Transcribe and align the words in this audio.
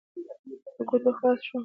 له 0.77 0.81
ګوتو 0.89 1.11
خلاص 1.17 1.39
شوم. 1.47 1.59